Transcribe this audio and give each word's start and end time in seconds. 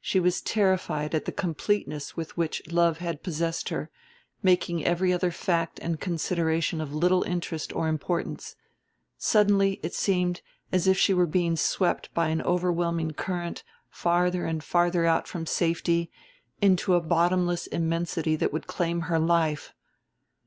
She 0.00 0.18
was 0.18 0.40
terrified 0.40 1.14
at 1.14 1.26
the 1.26 1.30
completeness 1.30 2.16
with 2.16 2.38
which 2.38 2.62
love 2.72 3.00
had 3.04 3.22
possessed 3.22 3.68
her, 3.68 3.90
making 4.42 4.82
every 4.82 5.12
other 5.12 5.30
fact 5.30 5.78
and 5.80 6.00
consideration 6.00 6.80
of 6.80 6.94
little 6.94 7.22
interest 7.24 7.74
or 7.74 7.86
importance. 7.86 8.56
Suddenly 9.18 9.78
it 9.82 9.92
seemed 9.92 10.40
as 10.72 10.86
if 10.86 10.96
she 10.96 11.12
were 11.12 11.26
being 11.26 11.54
swept 11.54 12.14
by 12.14 12.28
an 12.28 12.40
overwhelming 12.40 13.10
current 13.10 13.62
farther 13.90 14.46
and 14.46 14.64
farther 14.64 15.04
out 15.04 15.28
from 15.28 15.44
safety 15.44 16.10
into 16.62 16.94
a 16.94 17.00
bottomless 17.02 17.66
immensity 17.66 18.36
that 18.36 18.54
would 18.54 18.66
claim 18.66 19.02
her 19.02 19.18
life. 19.18 19.74